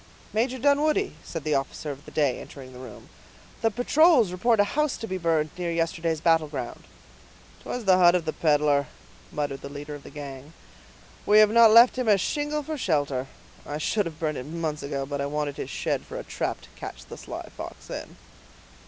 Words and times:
"Major 0.33 0.57
Dunwoodie," 0.57 1.13
said 1.23 1.43
the 1.43 1.53
officer 1.53 1.91
of 1.91 2.05
the 2.05 2.09
day, 2.11 2.39
entering 2.41 2.73
the 2.73 2.79
room, 2.79 3.09
"the 3.61 3.69
patrols 3.69 4.31
report 4.31 4.59
a 4.59 4.63
house 4.73 4.97
to 4.97 5.05
be 5.05 5.19
burned 5.19 5.51
near 5.59 5.71
yesterday's 5.71 6.19
battle 6.19 6.47
ground." 6.47 6.85
"'Twas 7.61 7.85
the 7.85 7.99
hut 7.99 8.15
of 8.15 8.25
the 8.25 8.33
peddler," 8.33 8.87
muttered 9.31 9.61
the 9.61 9.69
leader 9.69 9.93
of 9.93 10.01
the 10.01 10.09
gang. 10.09 10.53
"We 11.27 11.37
have 11.37 11.51
not 11.51 11.69
left 11.69 11.97
him 11.99 12.07
a 12.07 12.17
shingle 12.17 12.63
for 12.63 12.79
shelter; 12.79 13.27
I 13.63 13.77
should 13.77 14.07
have 14.07 14.17
burned 14.19 14.39
it 14.39 14.47
months 14.47 14.81
ago, 14.81 15.05
but 15.05 15.21
I 15.21 15.27
wanted 15.27 15.57
his 15.57 15.69
shed 15.69 16.01
for 16.03 16.17
a 16.17 16.23
trap 16.23 16.61
to 16.61 16.69
catch 16.75 17.05
the 17.05 17.15
sly 17.15 17.47
fox 17.55 17.87
in." 17.91 18.15